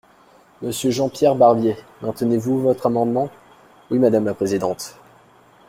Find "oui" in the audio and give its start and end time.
3.91-3.99